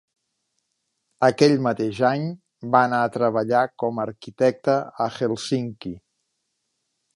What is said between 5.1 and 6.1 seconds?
Helsinki.